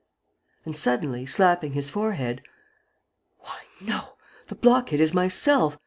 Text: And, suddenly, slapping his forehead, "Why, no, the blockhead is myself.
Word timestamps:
And, 0.65 0.75
suddenly, 0.75 1.27
slapping 1.27 1.73
his 1.73 1.91
forehead, 1.91 2.41
"Why, 3.41 3.59
no, 3.79 4.15
the 4.47 4.55
blockhead 4.55 4.99
is 4.99 5.13
myself. 5.13 5.77